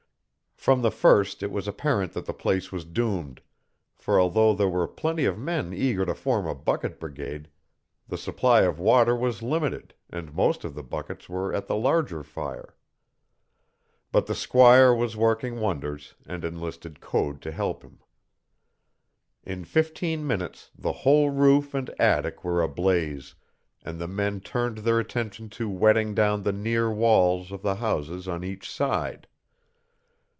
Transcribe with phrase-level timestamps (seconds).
[0.55, 3.41] From the first it was apparent that the place was doomed,
[3.95, 7.49] for although there were plenty of men eager to form a bucket brigade,
[8.07, 12.21] the supply of water was limited, and most of the buckets were at the larger
[12.21, 12.75] fire.
[14.11, 17.97] But the squire was working wonders, and enlisted Code to help him.
[19.43, 23.33] In fifteen minutes the whole roof and attic were ablaze,
[23.83, 28.27] and the men turned their attention to wetting down the near walls of the houses
[28.27, 29.25] on each side.